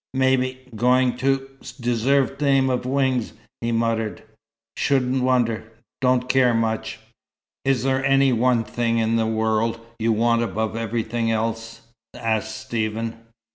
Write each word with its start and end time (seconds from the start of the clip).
"Maybe 0.15 0.61
going 0.75 1.15
to 1.17 1.47
deserve 1.79 2.41
name 2.41 2.71
of 2.71 2.87
Wings," 2.87 3.33
he 3.61 3.71
muttered. 3.71 4.23
"Shouldn't 4.75 5.21
wonder. 5.21 5.73
Don't 6.01 6.27
care 6.27 6.55
much." 6.55 6.97
"Is 7.65 7.83
there 7.83 8.03
any 8.03 8.33
one 8.33 8.63
thing 8.63 8.97
in 8.97 9.15
this 9.15 9.27
world 9.27 9.79
you 9.99 10.11
want 10.11 10.41
above 10.41 10.75
everything 10.75 11.29
else?" 11.29 11.81
asked 12.15 12.57
Stephen. 12.57 13.13